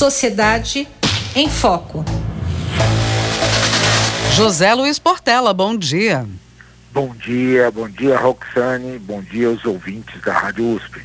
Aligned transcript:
Sociedade 0.00 0.88
em 1.36 1.50
Foco. 1.50 2.02
José 4.34 4.72
Luiz 4.72 4.98
Portela, 4.98 5.52
bom 5.52 5.76
dia. 5.76 6.26
Bom 6.90 7.14
dia, 7.14 7.70
bom 7.70 7.86
dia 7.86 8.18
Roxane, 8.18 8.98
bom 8.98 9.20
dia 9.20 9.48
aos 9.48 9.62
ouvintes 9.66 10.18
da 10.22 10.32
Rádio 10.32 10.74
USP. 10.74 11.02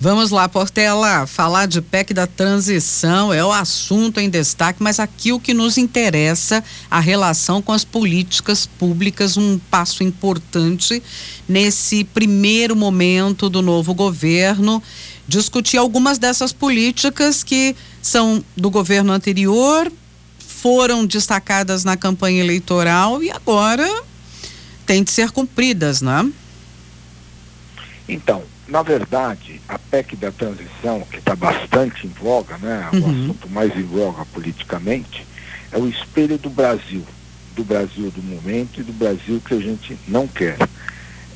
Vamos 0.00 0.32
lá, 0.32 0.48
Portela, 0.48 1.24
falar 1.28 1.66
de 1.66 1.80
PEC 1.80 2.12
da 2.12 2.26
transição 2.26 3.32
é 3.32 3.44
o 3.44 3.52
assunto 3.52 4.18
em 4.18 4.28
destaque, 4.28 4.82
mas 4.82 4.98
aqui 4.98 5.32
o 5.32 5.38
que 5.38 5.54
nos 5.54 5.78
interessa, 5.78 6.64
a 6.90 6.98
relação 6.98 7.62
com 7.62 7.70
as 7.70 7.84
políticas 7.84 8.66
públicas, 8.66 9.36
um 9.36 9.56
passo 9.70 10.02
importante 10.02 11.00
nesse 11.48 12.02
primeiro 12.02 12.74
momento 12.74 13.48
do 13.48 13.62
novo 13.62 13.94
governo, 13.94 14.82
discutir 15.28 15.76
algumas 15.76 16.18
dessas 16.18 16.52
políticas 16.52 17.44
que 17.44 17.76
são 18.02 18.44
do 18.56 18.68
governo 18.68 19.12
anterior, 19.12 19.90
foram 20.38 21.06
destacadas 21.06 21.84
na 21.84 21.96
campanha 21.96 22.40
eleitoral 22.40 23.22
e 23.22 23.30
agora 23.30 23.88
têm 24.84 25.02
de 25.02 25.10
ser 25.10 25.30
cumpridas, 25.30 26.02
né? 26.02 26.30
Então, 28.08 28.42
na 28.68 28.82
verdade, 28.82 29.60
a 29.68 29.78
PEC 29.78 30.16
da 30.16 30.32
transição, 30.32 31.00
que 31.10 31.18
está 31.18 31.36
bastante 31.36 32.06
em 32.06 32.10
voga, 32.10 32.58
né, 32.58 32.88
uhum. 32.92 33.00
o 33.00 33.04
assunto 33.04 33.50
mais 33.50 33.76
em 33.76 33.82
voga 33.82 34.24
politicamente, 34.26 35.26
é 35.70 35.78
o 35.78 35.88
espelho 35.88 36.36
do 36.36 36.50
Brasil, 36.50 37.04
do 37.54 37.64
Brasil 37.64 38.10
do 38.10 38.22
momento 38.22 38.80
e 38.80 38.82
do 38.82 38.92
Brasil 38.92 39.40
que 39.44 39.54
a 39.54 39.60
gente 39.60 39.96
não 40.08 40.26
quer. 40.26 40.56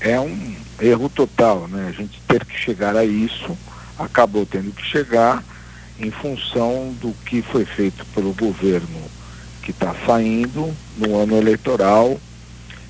É 0.00 0.20
um 0.20 0.56
erro 0.80 1.08
total, 1.08 1.66
né? 1.68 1.88
A 1.88 1.92
gente 1.92 2.20
ter 2.28 2.44
que 2.44 2.56
chegar 2.58 2.96
a 2.96 3.04
isso, 3.04 3.56
acabou 3.98 4.44
tendo 4.44 4.72
que 4.72 4.84
chegar 4.84 5.42
em 5.98 6.10
função 6.10 6.94
do 7.00 7.12
que 7.24 7.42
foi 7.42 7.64
feito 7.64 8.04
pelo 8.06 8.32
governo 8.32 9.02
que 9.62 9.70
está 9.70 9.94
saindo 10.06 10.72
no 10.96 11.16
ano 11.18 11.36
eleitoral 11.36 12.20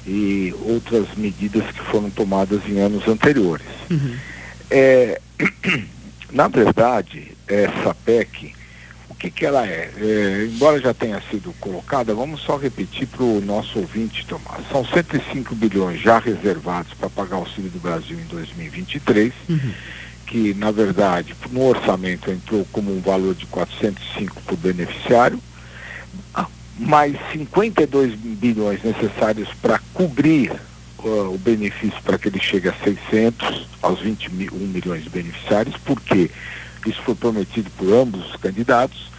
e 0.07 0.55
outras 0.61 1.07
medidas 1.17 1.65
que 1.73 1.81
foram 1.81 2.11
tomadas 2.11 2.61
em 2.69 2.79
anos 2.79 3.09
anteriores. 3.09 3.67
Uhum. 3.91 4.15
É, 4.71 5.21
na 6.31 6.49
verdade, 6.49 7.33
essa 7.49 7.95
PEC, 8.05 8.55
o 9.09 9.15
que, 9.15 9.31
que 9.31 9.47
ela 9.47 9.67
é? 9.67 9.91
é? 9.97 10.49
Embora 10.53 10.81
já 10.81 10.93
tenha 10.93 11.21
sido 11.31 11.53
colocada, 11.59 12.15
vamos 12.15 12.43
só 12.43 12.57
repetir 12.57 13.07
para 13.09 13.25
o 13.25 13.41
nosso 13.41 13.79
ouvinte, 13.79 14.27
Tomás. 14.27 14.63
São 14.71 14.85
105 14.85 15.55
bilhões 15.55 16.01
já 16.01 16.19
reservados 16.19 16.93
para 16.95 17.09
pagar 17.09 17.37
o 17.37 17.41
auxílio 17.41 17.71
do 17.71 17.81
Brasil 17.81 18.19
em 18.19 18.25
2023, 18.25 19.33
uhum. 19.49 19.73
Que 20.27 20.55
na 20.55 20.71
verdade 20.71 21.35
no 21.51 21.63
orçamento 21.69 22.31
entrou 22.31 22.67
como 22.73 22.95
um 22.95 23.01
valor 23.01 23.35
de 23.35 23.47
405 23.47 24.43
por 24.43 24.57
beneficiário 24.57 25.41
mais 26.79 27.17
52 27.33 28.15
bilhões 28.15 28.83
necessários 28.83 29.49
para 29.63 29.81
cobrir 29.95 30.53
uh, 30.99 31.35
o 31.35 31.39
benefício 31.39 32.01
para 32.03 32.19
que 32.19 32.29
ele 32.29 32.41
chegue 32.41 32.69
a 32.69 32.75
600, 32.85 33.67
aos 33.81 34.01
21 34.01 34.35
milhões 34.69 35.05
de 35.05 35.11
beneficiários, 35.11 35.77
porque 35.85 36.31
isso 36.87 37.03
foi 37.03 37.15
prometido 37.15 37.71
por 37.71 37.93
ambos 37.93 38.31
os 38.31 38.37
candidatos. 38.37 39.11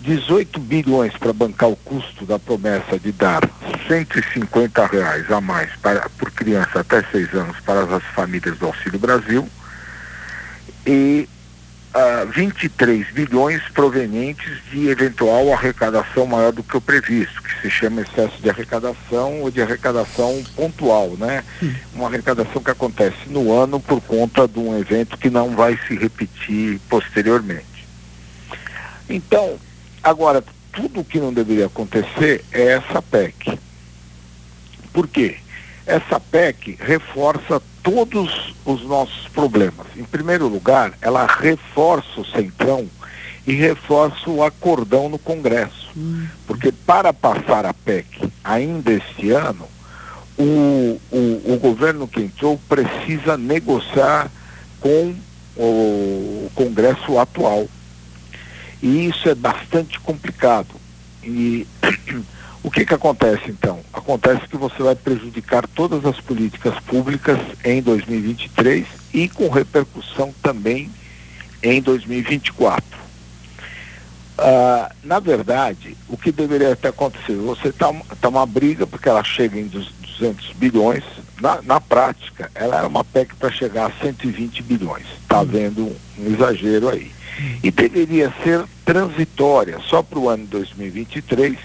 18 0.00 0.60
bilhões 0.60 1.12
para 1.16 1.32
bancar 1.32 1.70
o 1.70 1.76
custo 1.76 2.24
da 2.24 2.38
promessa 2.38 2.98
de 3.00 3.10
dar 3.10 3.42
150 3.88 4.86
reais 4.86 5.30
a 5.30 5.40
mais 5.40 5.70
para, 5.82 6.08
por 6.10 6.30
criança 6.30 6.80
até 6.80 7.02
6 7.02 7.34
anos 7.34 7.56
para 7.60 7.82
as 7.82 8.04
famílias 8.14 8.56
do 8.58 8.66
Auxílio 8.66 8.98
Brasil 8.98 9.48
e 10.88 11.28
uh, 11.94 12.26
23 12.32 13.10
bilhões 13.12 13.62
provenientes 13.74 14.58
de 14.70 14.88
eventual 14.88 15.52
arrecadação 15.52 16.24
maior 16.24 16.50
do 16.50 16.62
que 16.62 16.78
o 16.78 16.80
previsto, 16.80 17.42
que 17.42 17.60
se 17.60 17.70
chama 17.70 18.00
excesso 18.00 18.40
de 18.40 18.48
arrecadação 18.48 19.42
ou 19.42 19.50
de 19.50 19.60
arrecadação 19.60 20.42
pontual, 20.56 21.10
né? 21.18 21.44
Uma 21.92 22.08
arrecadação 22.08 22.62
que 22.62 22.70
acontece 22.70 23.18
no 23.26 23.52
ano 23.52 23.78
por 23.78 24.00
conta 24.00 24.48
de 24.48 24.58
um 24.58 24.78
evento 24.78 25.18
que 25.18 25.28
não 25.28 25.54
vai 25.54 25.78
se 25.86 25.94
repetir 25.94 26.80
posteriormente. 26.88 27.86
Então, 29.10 29.58
agora, 30.02 30.42
tudo 30.72 31.00
o 31.00 31.04
que 31.04 31.20
não 31.20 31.34
deveria 31.34 31.66
acontecer 31.66 32.42
é 32.50 32.62
essa 32.68 33.02
PEC. 33.02 33.58
Por 34.90 35.06
quê? 35.06 35.36
Essa 35.86 36.18
PEC 36.18 36.78
reforça 36.80 37.60
todos 37.88 38.54
os 38.66 38.84
nossos 38.84 39.28
problemas. 39.28 39.86
Em 39.96 40.04
primeiro 40.04 40.46
lugar, 40.46 40.92
ela 41.00 41.26
reforça 41.26 42.20
o 42.20 42.24
centrão 42.24 42.86
e 43.46 43.54
reforça 43.54 44.28
o 44.28 44.44
acordão 44.44 45.08
no 45.08 45.18
Congresso. 45.18 45.88
Hum. 45.96 46.26
Porque 46.46 46.70
para 46.70 47.14
passar 47.14 47.64
a 47.64 47.72
PEC 47.72 48.30
ainda 48.44 48.92
este 48.92 49.30
ano, 49.30 49.66
o, 50.38 51.00
o, 51.10 51.54
o 51.54 51.58
governo 51.58 52.06
que 52.06 52.20
entrou 52.20 52.60
precisa 52.68 53.38
negociar 53.38 54.30
com 54.80 55.14
o 55.56 56.50
Congresso 56.54 57.18
atual. 57.18 57.66
E 58.82 59.06
isso 59.06 59.30
é 59.30 59.34
bastante 59.34 59.98
complicado. 60.00 60.74
E 61.24 61.66
O 62.62 62.70
que, 62.70 62.84
que 62.84 62.94
acontece 62.94 63.50
então? 63.50 63.80
Acontece 64.08 64.48
que 64.48 64.56
você 64.56 64.82
vai 64.82 64.94
prejudicar 64.94 65.68
todas 65.68 66.02
as 66.06 66.18
políticas 66.18 66.80
públicas 66.80 67.38
em 67.62 67.82
2023 67.82 68.86
e 69.12 69.28
com 69.28 69.50
repercussão 69.50 70.34
também 70.42 70.90
em 71.62 71.82
2024. 71.82 72.82
Ah, 74.38 74.90
na 75.04 75.20
verdade, 75.20 75.94
o 76.08 76.16
que 76.16 76.32
deveria 76.32 76.74
ter 76.74 76.88
acontecido? 76.88 77.44
Você 77.48 77.68
está 77.68 77.92
tá 78.18 78.30
uma 78.30 78.46
briga 78.46 78.86
porque 78.86 79.10
ela 79.10 79.22
chega 79.22 79.60
em 79.60 79.66
200 79.66 80.54
bilhões. 80.54 81.04
Na, 81.38 81.60
na 81.60 81.78
prática, 81.78 82.50
ela 82.54 82.78
era 82.78 82.88
uma 82.88 83.04
PEC 83.04 83.34
para 83.34 83.50
chegar 83.50 83.90
a 83.90 84.02
120 84.02 84.62
bilhões. 84.62 85.04
Está 85.20 85.40
havendo 85.40 85.84
um, 85.84 85.96
um 86.20 86.32
exagero 86.32 86.88
aí. 86.88 87.12
E 87.62 87.70
deveria 87.70 88.32
ser 88.42 88.64
transitória, 88.86 89.78
só 89.80 90.02
para 90.02 90.18
o 90.18 90.30
ano 90.30 90.46
2023 90.46 91.58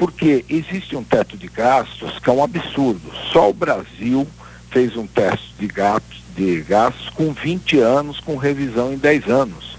porque 0.00 0.46
existe 0.48 0.96
um 0.96 1.04
teto 1.04 1.36
de 1.36 1.46
gastos 1.46 2.18
que 2.18 2.30
é 2.30 2.32
um 2.32 2.42
absurdo. 2.42 3.12
Só 3.30 3.50
o 3.50 3.52
Brasil 3.52 4.26
fez 4.70 4.96
um 4.96 5.06
teste 5.06 5.52
de 5.58 5.66
gastos, 5.66 6.22
de 6.34 6.62
gastos 6.62 7.10
com 7.10 7.34
20 7.34 7.78
anos, 7.80 8.18
com 8.18 8.34
revisão 8.38 8.94
em 8.94 8.96
10 8.96 9.28
anos. 9.28 9.76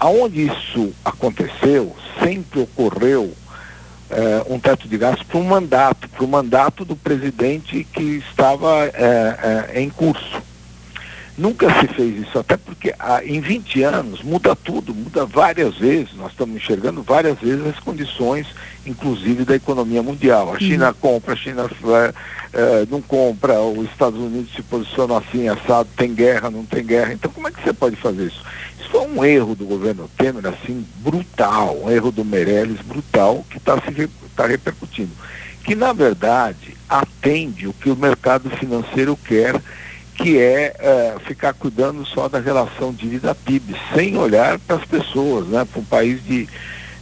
Aonde 0.00 0.46
isso 0.46 0.94
aconteceu, 1.04 1.94
sempre 2.18 2.60
ocorreu 2.60 3.34
eh, 4.08 4.42
um 4.48 4.58
teto 4.58 4.88
de 4.88 4.96
gastos 4.96 5.26
para 5.26 5.38
um 5.38 5.44
mandato, 5.44 6.08
para 6.08 6.24
o 6.24 6.28
mandato 6.28 6.82
do 6.82 6.96
presidente 6.96 7.86
que 7.92 8.22
estava 8.26 8.86
eh, 8.86 9.70
eh, 9.74 9.82
em 9.82 9.90
curso. 9.90 10.40
Nunca 11.42 11.68
se 11.80 11.88
fez 11.88 12.20
isso, 12.20 12.38
até 12.38 12.56
porque 12.56 12.94
ah, 13.00 13.20
em 13.24 13.40
20 13.40 13.82
anos 13.82 14.22
muda 14.22 14.54
tudo, 14.54 14.94
muda 14.94 15.26
várias 15.26 15.76
vezes. 15.76 16.14
Nós 16.14 16.30
estamos 16.30 16.54
enxergando 16.54 17.02
várias 17.02 17.36
vezes 17.40 17.66
as 17.66 17.80
condições, 17.80 18.46
inclusive 18.86 19.44
da 19.44 19.56
economia 19.56 20.04
mundial. 20.04 20.54
A 20.54 20.60
China 20.60 20.86
uhum. 20.90 20.94
compra, 21.00 21.32
a 21.32 21.36
China 21.36 21.64
uh, 21.64 22.88
não 22.88 23.02
compra, 23.02 23.60
os 23.60 23.90
Estados 23.90 24.20
Unidos 24.20 24.54
se 24.54 24.62
posicionam 24.62 25.16
assim, 25.16 25.48
assado, 25.48 25.88
tem 25.96 26.14
guerra, 26.14 26.48
não 26.48 26.64
tem 26.64 26.86
guerra. 26.86 27.12
Então 27.12 27.28
como 27.32 27.48
é 27.48 27.50
que 27.50 27.60
você 27.60 27.72
pode 27.72 27.96
fazer 27.96 28.26
isso? 28.26 28.40
Isso 28.78 28.88
foi 28.88 29.00
um 29.00 29.24
erro 29.24 29.56
do 29.56 29.66
governo 29.66 30.08
Temer, 30.16 30.46
assim, 30.46 30.86
brutal, 30.98 31.76
um 31.82 31.90
erro 31.90 32.12
do 32.12 32.24
Meirelles 32.24 32.80
brutal, 32.82 33.44
que 33.50 33.56
está 33.56 33.80
se 33.80 34.08
tá 34.36 34.46
repercutindo. 34.46 35.10
Que 35.64 35.74
na 35.74 35.92
verdade 35.92 36.76
atende 36.88 37.66
o 37.66 37.72
que 37.72 37.90
o 37.90 37.96
mercado 37.96 38.48
financeiro 38.50 39.16
quer 39.16 39.60
que 40.14 40.38
é, 40.38 40.74
é, 40.78 41.16
ficar 41.26 41.52
cuidando 41.54 42.04
só 42.06 42.28
da 42.28 42.38
relação 42.38 42.92
dívida-PIB, 42.92 43.74
sem 43.94 44.16
olhar 44.16 44.58
para 44.58 44.76
as 44.76 44.84
pessoas, 44.84 45.46
né? 45.48 45.64
Para 45.64 45.80
um 45.80 45.84
país 45.84 46.24
de. 46.24 46.48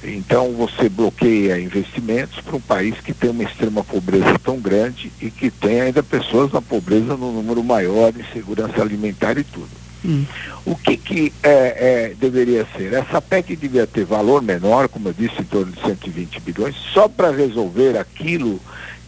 Então 0.03 0.53
você 0.53 0.89
bloqueia 0.89 1.61
investimentos 1.61 2.41
para 2.41 2.57
um 2.57 2.61
país 2.61 2.99
que 3.01 3.13
tem 3.13 3.29
uma 3.29 3.43
extrema 3.43 3.85
pobreza 3.85 4.39
tão 4.43 4.59
grande 4.59 5.13
e 5.21 5.31
que 5.31 5.51
tem 5.51 5.83
ainda 5.83 6.03
pessoas 6.03 6.51
na 6.53 6.63
pobreza 6.63 7.17
no 7.19 7.31
número 7.33 7.63
maior, 7.63 8.11
insegurança 8.17 8.81
alimentar 8.81 9.37
e 9.37 9.45
tudo. 9.45 9.69
Hum. 10.03 10.25
O 10.65 10.75
que, 10.75 10.97
que 10.97 11.33
é, 11.43 12.09
é, 12.11 12.15
deveria 12.19 12.67
ser? 12.75 12.95
Essa 12.95 13.21
PEC 13.21 13.55
devia 13.55 13.87
ter 13.87 14.07
valor 14.07 14.41
menor, 14.41 14.89
como 14.89 15.09
eu 15.09 15.13
disse, 15.13 15.43
em 15.43 15.45
torno 15.45 15.71
de 15.71 15.81
120 15.83 16.41
bilhões, 16.41 16.75
só 16.95 17.07
para 17.07 17.31
resolver 17.31 17.99
aquilo 17.99 18.59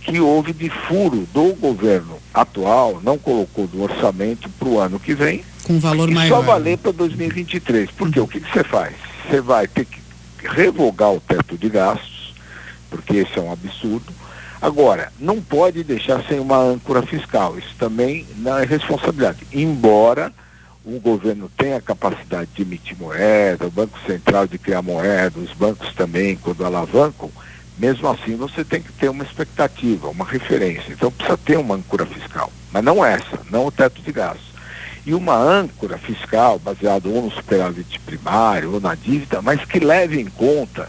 que 0.04 0.20
houve 0.20 0.52
de 0.52 0.69
furo 0.69 1.26
do 1.32 1.54
governo 1.54 2.19
atual, 2.34 3.00
não 3.02 3.16
colocou 3.16 3.66
do 3.66 3.82
orçamento 3.82 4.49
para 4.50 4.69
o 4.69 4.78
ano 4.78 4.99
que 4.99 5.14
vem. 5.14 5.44
Com 5.64 5.78
valor 5.78 6.10
e 6.10 6.14
maior. 6.14 6.37
Só 6.37 6.43
valer 6.43 6.78
para 6.78 6.93
2023. 6.93 7.90
Porque 7.93 8.19
uhum. 8.19 8.26
o 8.26 8.28
que, 8.28 8.40
você 8.40 8.64
faz? 8.64 8.94
Você 9.28 9.40
vai 9.40 9.66
ter 9.66 9.84
que 9.84 10.00
revogar 10.44 11.12
o 11.12 11.20
teto 11.20 11.56
de 11.56 11.69
gastos, 11.69 12.34
porque 12.90 13.16
esse 13.19 13.38
é 13.38 13.43
um 13.43 13.52
absurdo. 13.52 14.12
Agora, 14.60 15.12
não 15.19 15.40
pode 15.40 15.82
deixar 15.84 16.22
sem 16.25 16.40
uma 16.40 16.58
âncora 16.58 17.02
fiscal. 17.02 17.58
Isso 17.58 17.75
também 17.78 18.26
não 18.37 18.58
é 18.58 18.64
responsabilidade. 18.64 19.46
Embora 19.52 20.32
o 20.84 20.98
governo 20.98 21.50
tem 21.56 21.75
a 21.75 21.81
capacidade 21.81 22.50
de 22.55 22.62
emitir 22.62 22.96
moeda, 22.98 23.66
o 23.66 23.70
Banco 23.70 23.98
Central 24.05 24.48
de 24.48 24.58
criar 24.58 24.82
moeda, 24.82 25.38
os 25.38 25.52
bancos 25.52 25.93
também, 25.94 26.37
quando 26.37 26.64
alavancam, 26.64 27.31
mesmo 27.78 28.08
assim 28.08 28.36
você 28.36 28.64
tem 28.64 28.82
que 28.82 28.92
ter 28.92 29.08
uma 29.08 29.24
expectativa, 29.24 30.08
uma 30.08 30.24
referência. 30.24 30.92
Então 30.92 31.10
precisa 31.10 31.36
ter 31.36 31.58
uma 31.58 31.74
âncora 31.74 32.06
fiscal, 32.06 32.52
mas 32.72 32.84
não 32.84 33.04
essa, 33.04 33.40
não 33.50 33.66
o 33.66 33.72
teto 33.72 34.00
de 34.02 34.12
gastos. 34.12 34.52
E 35.04 35.14
uma 35.14 35.34
âncora 35.34 35.98
fiscal 35.98 36.58
baseada 36.58 37.08
ou 37.08 37.22
no 37.22 37.30
superávit 37.30 37.98
primário 38.00 38.74
ou 38.74 38.80
na 38.80 38.94
dívida, 38.94 39.42
mas 39.42 39.64
que 39.64 39.80
leve 39.80 40.20
em 40.20 40.26
conta 40.26 40.88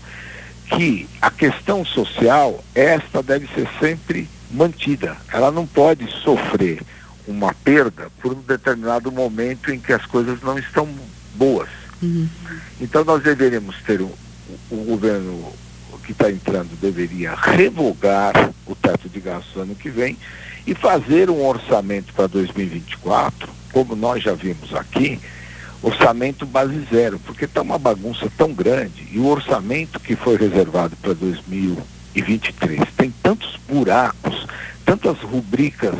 que 0.67 1.07
a 1.21 1.31
questão 1.31 1.83
social, 1.83 2.63
esta 2.75 3.23
deve 3.23 3.47
ser 3.53 3.67
sempre 3.79 4.29
mantida. 4.51 5.17
Ela 5.31 5.51
não 5.51 5.65
pode 5.65 6.07
sofrer 6.21 6.81
uma 7.27 7.53
perda 7.53 8.09
por 8.21 8.33
um 8.33 8.41
determinado 8.41 9.11
momento 9.11 9.71
em 9.71 9.79
que 9.79 9.93
as 9.93 10.05
coisas 10.05 10.41
não 10.41 10.57
estão 10.57 10.87
boas. 11.35 11.69
Uhum. 12.01 12.27
Então 12.81 13.03
nós 13.03 13.23
deveríamos 13.23 13.75
ter 13.83 14.01
o, 14.01 14.11
o 14.69 14.75
governo 14.85 15.53
que 16.03 16.11
está 16.11 16.29
entrando 16.29 16.79
deveria 16.79 17.33
revogar 17.35 18.51
o 18.65 18.75
teto 18.75 19.09
de 19.09 19.19
gastos 19.19 19.55
ano 19.61 19.75
que 19.75 19.89
vem 19.89 20.17
e 20.65 20.75
fazer 20.75 21.29
um 21.29 21.45
orçamento 21.45 22.13
para 22.13 22.27
2024, 22.27 23.49
como 23.71 23.95
nós 23.95 24.23
já 24.23 24.33
vimos 24.33 24.73
aqui, 24.73 25.19
orçamento 25.81 26.45
base 26.45 26.87
zero, 26.91 27.19
porque 27.19 27.45
está 27.45 27.61
uma 27.61 27.77
bagunça 27.77 28.31
tão 28.37 28.53
grande 28.53 29.07
e 29.11 29.19
o 29.19 29.27
orçamento 29.27 29.99
que 29.99 30.15
foi 30.15 30.37
reservado 30.37 30.95
para 30.97 31.13
2023 31.13 32.81
tem 32.95 33.13
tantos 33.21 33.59
buracos, 33.67 34.47
tantas 34.85 35.17
rubricas 35.19 35.95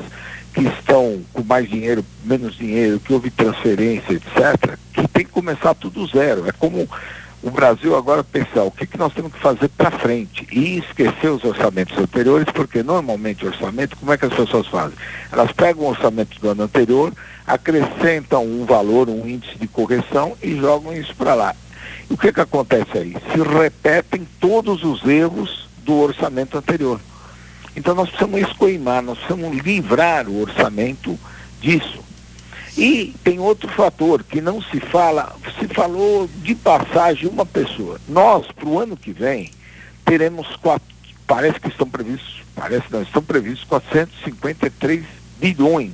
que 0.53 0.61
estão 0.61 1.21
com 1.33 1.44
mais 1.44 1.67
dinheiro, 1.67 2.06
menos 2.23 2.56
dinheiro, 2.56 2.99
que 2.99 3.11
houve 3.11 3.31
transferência, 3.31 4.13
etc., 4.13 4.77
que 4.94 5.07
tem 5.07 5.25
que 5.25 5.31
começar 5.31 5.73
tudo 5.73 6.06
zero. 6.06 6.47
É 6.47 6.51
como 6.51 6.88
o 7.44 7.51
Brasil 7.51 7.95
agora 7.95 8.24
pensar 8.24 8.63
o 8.63 8.72
que, 8.72 8.88
que 8.88 8.98
nós 8.98 9.13
temos 9.13 9.34
que 9.34 9.40
fazer 9.40 9.68
para 9.68 9.92
frente 9.92 10.48
e 10.50 10.78
esquecer 10.78 11.28
os 11.30 11.44
orçamentos 11.44 11.98
anteriores, 11.98 12.48
porque 12.54 12.81
normalmente 12.81 13.45
o 13.45 13.50
orçamento, 13.50 13.98
como 13.98 14.13
é 14.13 14.18
que 14.18 14.25
as 14.25 14.34
pessoas 14.34 14.66
fazem? 14.68 14.98
Elas 15.30 15.51
pegam 15.51 15.84
o 15.84 15.90
orçamento 15.90 16.40
do 16.40 16.50
ano 16.50 16.63
anterior, 16.63 17.12
acrescentam 17.45 18.45
um 18.45 18.66
valor, 18.66 19.10
um 19.10 19.28
índice 19.28 19.57
de 19.60 19.68
correção 19.68 20.38
e 20.42 20.56
jogam 20.56 20.95
isso 20.95 21.13
para 21.16 21.36
lá. 21.36 21.54
E 22.10 22.13
o 22.13 22.18
que, 22.18 22.31
que 22.31 22.40
acontece 22.40 22.98
aí? 22.98 23.18
Se 23.34 23.42
repetem 23.42 24.25
todos 24.40 24.81
os 24.84 25.06
erros 25.06 25.68
do 25.80 26.00
orçamento 26.00 26.57
anterior. 26.57 26.98
Então 27.75 27.94
nós 27.94 28.07
precisamos 28.07 28.40
escoimar, 28.40 29.04
nós 29.04 29.18
precisamos 29.18 29.57
livrar 29.57 30.30
o 30.30 30.42
orçamento 30.42 31.19
disso. 31.60 32.00
E 32.77 33.13
tem 33.23 33.39
outro 33.39 33.69
fator 33.69 34.23
que 34.23 34.41
não 34.41 34.61
se 34.61 34.79
fala, 34.79 35.35
se 35.59 35.67
falou 35.67 36.27
de 36.37 36.55
passagem 36.55 37.29
uma 37.29 37.45
pessoa. 37.45 37.99
Nós, 38.07 38.47
para 38.51 38.67
o 38.67 38.79
ano 38.79 38.97
que 38.97 39.11
vem, 39.11 39.51
teremos 40.03 40.55
quatro, 40.55 40.87
parece 41.27 41.59
que 41.59 41.67
estão 41.67 41.87
previstos, 41.87 42.41
parece 42.55 42.85
não, 42.89 43.03
estão 43.03 43.21
previstos 43.21 43.63
453 43.65 45.05
bilhões 45.39 45.93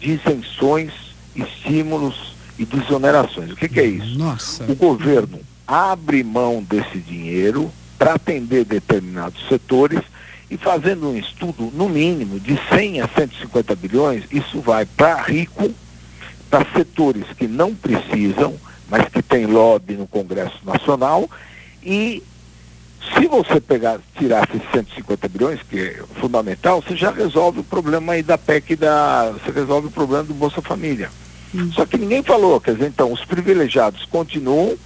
de 0.00 0.12
isenções, 0.12 0.92
estímulos 1.36 2.34
e 2.58 2.64
desonerações. 2.64 3.50
O 3.52 3.56
que, 3.56 3.68
que 3.68 3.80
é 3.80 3.86
isso? 3.86 4.18
Nossa. 4.18 4.64
O 4.64 4.74
governo 4.74 5.40
abre 5.66 6.24
mão 6.24 6.62
desse 6.62 6.98
dinheiro 6.98 7.70
para 7.98 8.14
atender 8.14 8.64
determinados 8.64 9.46
setores 9.48 10.00
e 10.50 10.56
fazendo 10.56 11.10
um 11.10 11.16
estudo, 11.16 11.70
no 11.74 11.88
mínimo, 11.88 12.40
de 12.40 12.58
100 12.70 13.02
a 13.02 13.08
150 13.08 13.76
bilhões, 13.76 14.24
isso 14.30 14.60
vai 14.60 14.86
para 14.86 15.20
rico, 15.20 15.70
para 16.50 16.66
setores 16.74 17.24
que 17.36 17.46
não 17.46 17.74
precisam, 17.74 18.54
mas 18.88 19.08
que 19.08 19.22
tem 19.22 19.46
lobby 19.46 19.94
no 19.94 20.06
Congresso 20.06 20.58
Nacional, 20.64 21.28
e 21.82 22.22
se 23.14 23.26
você 23.26 23.60
pegar, 23.60 24.00
tirar 24.16 24.48
esses 24.48 24.70
150 24.70 25.28
bilhões, 25.28 25.60
que 25.62 25.78
é 25.78 26.02
fundamental, 26.20 26.82
você 26.82 26.96
já 26.96 27.10
resolve 27.10 27.60
o 27.60 27.64
problema 27.64 28.12
aí 28.12 28.22
da 28.22 28.36
PEC 28.36 28.76
da. 28.76 29.32
Você 29.32 29.50
resolve 29.50 29.88
o 29.88 29.90
problema 29.90 30.24
do 30.24 30.34
Bolsa 30.34 30.60
Família. 30.60 31.10
Hum. 31.54 31.70
Só 31.72 31.86
que 31.86 31.96
ninguém 31.96 32.22
falou, 32.22 32.60
quer 32.60 32.74
dizer, 32.74 32.88
então, 32.88 33.12
os 33.12 33.24
privilegiados 33.24 34.04
continuam 34.06 34.76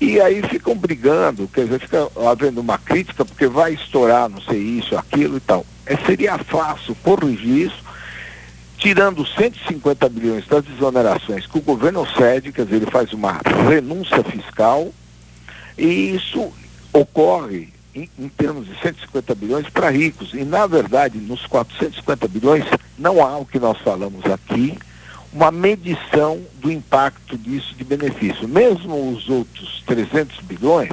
e 0.00 0.20
aí 0.20 0.42
ficam 0.42 0.74
brigando, 0.74 1.48
quer 1.48 1.64
dizer, 1.64 1.80
fica 1.80 2.08
havendo 2.28 2.60
uma 2.60 2.78
crítica 2.78 3.24
porque 3.24 3.46
vai 3.46 3.74
estourar, 3.74 4.28
não 4.28 4.40
sei 4.40 4.58
isso, 4.58 4.96
aquilo 4.96 5.36
e 5.36 5.40
tal. 5.40 5.64
É, 5.84 5.96
seria 5.96 6.38
fácil 6.38 6.94
corrigir 7.02 7.66
isso, 7.66 7.84
tirando 8.76 9.26
150 9.26 10.08
bilhões 10.08 10.46
das 10.46 10.64
desonerações 10.64 11.46
que 11.46 11.58
o 11.58 11.62
governo 11.62 12.06
cede, 12.16 12.52
quer 12.52 12.64
dizer, 12.64 12.76
ele 12.76 12.90
faz 12.90 13.12
uma 13.12 13.40
renúncia 13.68 14.22
fiscal, 14.22 14.92
e 15.76 16.14
isso 16.14 16.52
ocorre 16.92 17.68
em, 17.94 18.08
em 18.18 18.28
termos 18.28 18.66
de 18.66 18.78
150 18.80 19.34
bilhões 19.34 19.68
para 19.68 19.90
ricos. 19.90 20.32
E, 20.34 20.44
na 20.44 20.66
verdade, 20.66 21.18
nos 21.18 21.46
450 21.46 22.28
bilhões, 22.28 22.64
não 22.98 23.24
há 23.24 23.36
o 23.38 23.46
que 23.46 23.58
nós 23.58 23.78
falamos 23.78 24.24
aqui, 24.26 24.78
uma 25.32 25.50
medição 25.50 26.40
do 26.60 26.70
impacto 26.70 27.36
disso 27.36 27.74
de 27.74 27.84
benefício. 27.84 28.48
Mesmo 28.48 29.12
os 29.12 29.28
outros 29.28 29.82
300 29.86 30.40
bilhões, 30.40 30.92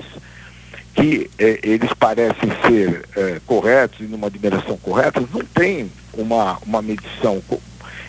que 0.93 1.29
eh, 1.39 1.59
eles 1.63 1.91
parecem 1.93 2.49
ser 2.67 3.07
eh, 3.15 3.41
corretos 3.45 4.01
e 4.01 4.03
numa 4.03 4.29
dimensão 4.29 4.77
correta, 4.77 5.21
não 5.33 5.41
tem 5.41 5.91
uma, 6.13 6.57
uma 6.65 6.81
medição 6.81 7.41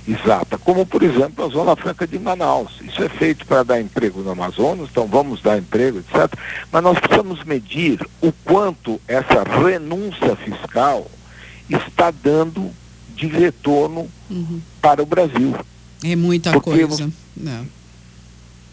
exata, 0.06 0.58
como 0.58 0.84
por 0.84 1.02
exemplo 1.02 1.44
a 1.44 1.48
Zona 1.48 1.74
Franca 1.76 2.06
de 2.06 2.18
Manaus. 2.18 2.72
Isso 2.82 3.02
é 3.02 3.08
feito 3.08 3.46
para 3.46 3.62
dar 3.62 3.80
emprego 3.80 4.20
no 4.22 4.30
Amazonas, 4.30 4.88
então 4.90 5.06
vamos 5.06 5.40
dar 5.40 5.58
emprego, 5.58 5.98
etc. 5.98 6.32
Mas 6.70 6.82
nós 6.82 6.98
precisamos 6.98 7.42
medir 7.44 8.06
o 8.20 8.30
quanto 8.44 9.00
essa 9.08 9.42
renúncia 9.42 10.36
fiscal 10.36 11.10
está 11.68 12.10
dando 12.10 12.70
de 13.16 13.26
retorno 13.26 14.08
uhum. 14.30 14.60
para 14.80 15.02
o 15.02 15.06
Brasil. 15.06 15.56
É 16.04 16.14
muita 16.14 16.52
Porque 16.52 16.86
coisa. 16.86 17.10
Não. 17.36 17.66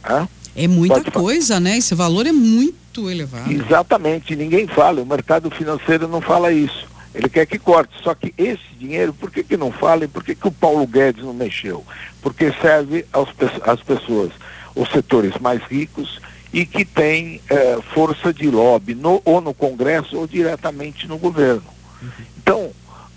Hã? 0.03 0.27
É 0.53 0.67
muita 0.67 1.09
coisa, 1.11 1.59
né? 1.59 1.77
Esse 1.77 1.95
valor 1.95 2.27
é 2.27 2.31
muito 2.31 3.09
elevado. 3.09 3.51
Exatamente, 3.51 4.35
ninguém 4.35 4.67
fala, 4.67 5.01
o 5.01 5.05
mercado 5.05 5.49
financeiro 5.49 6.09
não 6.09 6.19
fala 6.19 6.51
isso. 6.51 6.90
Ele 7.13 7.29
quer 7.29 7.45
que 7.45 7.59
corte. 7.59 7.93
Só 8.01 8.13
que 8.13 8.33
esse 8.37 8.63
dinheiro, 8.77 9.13
por 9.13 9.31
que, 9.31 9.43
que 9.43 9.57
não 9.57 9.71
fala 9.71 10.05
e 10.05 10.07
por 10.07 10.23
que, 10.23 10.35
que 10.35 10.47
o 10.47 10.51
Paulo 10.51 10.87
Guedes 10.87 11.23
não 11.23 11.33
mexeu? 11.33 11.85
Porque 12.21 12.51
serve 12.61 13.05
aos, 13.11 13.29
às 13.63 13.81
pessoas, 13.81 14.31
os 14.75 14.89
setores 14.89 15.37
mais 15.39 15.61
ricos 15.63 16.19
e 16.53 16.65
que 16.65 16.83
têm 16.83 17.41
eh, 17.49 17.79
força 17.93 18.33
de 18.33 18.49
lobby 18.49 18.93
no, 18.93 19.21
ou 19.23 19.39
no 19.39 19.53
Congresso 19.53 20.17
ou 20.17 20.27
diretamente 20.27 21.07
no 21.07 21.17
governo. 21.17 21.63
Uhum. 22.01 22.09
Então, 22.37 22.71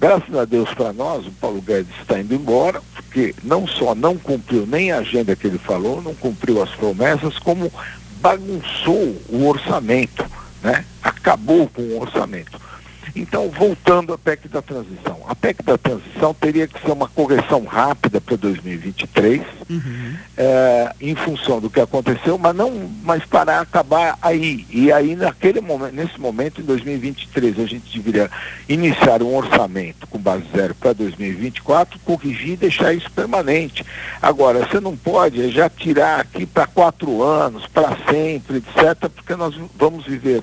Graças 0.04 0.34
a 0.36 0.44
Deus 0.44 0.68
para 0.74 0.92
nós, 0.92 1.26
o 1.26 1.30
Paulo 1.32 1.62
Guedes 1.62 1.94
está 2.00 2.18
indo 2.18 2.34
embora, 2.34 2.82
porque 2.94 3.34
não 3.42 3.66
só 3.66 3.94
não 3.94 4.18
cumpriu 4.18 4.66
nem 4.66 4.92
a 4.92 4.98
agenda 4.98 5.34
que 5.34 5.46
ele 5.46 5.56
falou, 5.56 6.02
não 6.02 6.14
cumpriu 6.14 6.60
as 6.62 6.70
promessas, 6.70 7.38
como 7.38 7.72
bagunçou 8.20 9.16
o 9.30 9.46
orçamento, 9.46 10.26
né? 10.62 10.84
acabou 11.02 11.68
com 11.68 11.80
o 11.80 12.00
orçamento. 12.00 12.60
Então, 13.16 13.48
voltando 13.48 14.12
à 14.12 14.18
PEC 14.18 14.48
da 14.48 14.60
transição. 14.60 15.20
A 15.28 15.36
PEC 15.36 15.62
da 15.62 15.78
transição 15.78 16.34
teria 16.34 16.66
que 16.66 16.80
ser 16.80 16.90
uma 16.90 17.08
correção 17.08 17.64
rápida 17.64 18.20
para 18.20 18.36
2023, 18.36 19.40
uhum. 19.70 20.16
é, 20.36 20.92
em 21.00 21.14
função 21.14 21.60
do 21.60 21.70
que 21.70 21.80
aconteceu, 21.80 22.36
mas 22.36 22.56
não, 22.56 22.90
mas 23.04 23.24
para 23.24 23.60
acabar 23.60 24.18
aí. 24.20 24.66
E 24.68 24.90
aí, 24.90 25.14
naquele 25.14 25.60
momento, 25.60 25.94
nesse 25.94 26.20
momento, 26.20 26.60
em 26.60 26.64
2023, 26.64 27.60
a 27.60 27.66
gente 27.66 27.96
deveria 27.96 28.28
iniciar 28.68 29.22
um 29.22 29.36
orçamento 29.36 30.08
com 30.08 30.18
base 30.18 30.44
zero 30.52 30.74
para 30.74 30.92
2024, 30.92 32.00
corrigir 32.00 32.54
e 32.54 32.56
deixar 32.56 32.92
isso 32.92 33.10
permanente. 33.12 33.86
Agora, 34.20 34.66
você 34.66 34.80
não 34.80 34.96
pode 34.96 35.50
já 35.52 35.70
tirar 35.70 36.18
aqui 36.18 36.44
para 36.46 36.66
quatro 36.66 37.22
anos, 37.22 37.64
para 37.68 37.96
sempre, 38.10 38.56
etc., 38.56 39.08
porque 39.14 39.36
nós 39.36 39.54
vamos 39.76 40.04
viver 40.04 40.42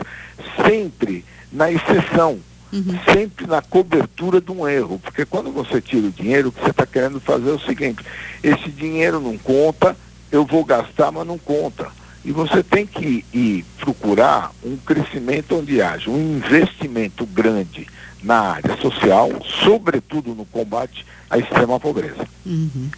sempre 0.65 1.25
na 1.51 1.69
exceção 1.69 2.39
uhum. 2.71 2.99
sempre 3.13 3.47
na 3.47 3.61
cobertura 3.61 4.39
de 4.41 4.51
um 4.51 4.67
erro. 4.67 4.99
Porque 4.99 5.25
quando 5.25 5.51
você 5.51 5.81
tira 5.81 6.07
o 6.07 6.11
dinheiro, 6.11 6.49
o 6.49 6.51
que 6.51 6.61
você 6.61 6.71
está 6.71 6.85
querendo 6.85 7.19
fazer 7.19 7.49
é 7.49 7.53
o 7.53 7.59
seguinte, 7.59 8.03
esse 8.43 8.69
dinheiro 8.69 9.19
não 9.19 9.37
conta, 9.37 9.95
eu 10.31 10.45
vou 10.45 10.63
gastar, 10.63 11.11
mas 11.11 11.27
não 11.27 11.37
conta. 11.37 11.87
E 12.23 12.31
você 12.31 12.63
tem 12.63 12.85
que 12.85 13.25
ir 13.33 13.65
procurar 13.79 14.51
um 14.63 14.77
crescimento 14.77 15.55
onde 15.55 15.81
haja 15.81 16.09
um 16.09 16.37
investimento 16.37 17.25
grande 17.25 17.87
na 18.23 18.39
área 18.39 18.77
social, 18.77 19.29
sobretudo 19.63 20.35
no 20.35 20.45
combate 20.45 21.05
à 21.29 21.37
extrema 21.37 21.79
pobreza. 21.79 22.27
Uhum. 22.45 22.89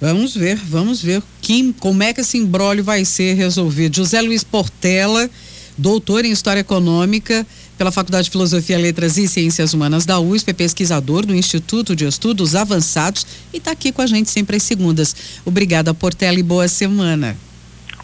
Vamos 0.00 0.34
ver, 0.34 0.56
vamos 0.56 1.00
ver 1.00 1.22
que, 1.40 1.72
como 1.74 2.02
é 2.02 2.12
que 2.12 2.20
esse 2.20 2.36
embrólio 2.36 2.82
vai 2.82 3.04
ser 3.04 3.34
resolvido. 3.34 3.96
José 3.96 4.20
Luiz 4.20 4.42
Portela, 4.42 5.30
doutor 5.78 6.24
em 6.24 6.32
História 6.32 6.60
Econômica, 6.60 7.46
pela 7.82 7.90
Faculdade 7.90 8.26
de 8.26 8.30
Filosofia, 8.30 8.78
Letras 8.78 9.16
e 9.16 9.26
Ciências 9.26 9.74
Humanas 9.74 10.06
da 10.06 10.20
USP, 10.20 10.52
pesquisador 10.54 11.26
do 11.26 11.34
Instituto 11.34 11.96
de 11.96 12.06
Estudos 12.06 12.54
Avançados 12.54 13.26
e 13.52 13.56
está 13.56 13.72
aqui 13.72 13.90
com 13.90 14.00
a 14.00 14.06
gente 14.06 14.30
sempre 14.30 14.54
às 14.54 14.62
segundas. 14.62 15.40
Obrigada, 15.44 15.92
Portela, 15.92 16.38
e 16.38 16.44
boa 16.44 16.68
semana. 16.68 17.36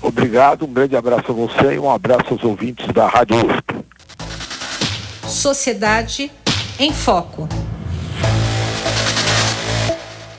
Obrigado, 0.02 0.64
um 0.64 0.72
grande 0.72 0.96
abraço 0.96 1.30
a 1.30 1.32
você 1.32 1.74
e 1.74 1.78
um 1.78 1.88
abraço 1.88 2.32
aos 2.32 2.42
ouvintes 2.42 2.88
da 2.92 3.06
Rádio 3.06 3.36
USP. 3.36 3.84
Sociedade 5.28 6.28
em 6.80 6.92
Foco. 6.92 7.48